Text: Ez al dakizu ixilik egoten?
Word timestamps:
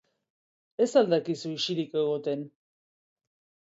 Ez 0.85 0.95
al 1.03 1.13
dakizu 1.13 1.53
ixilik 1.59 1.97
egoten? 2.03 2.51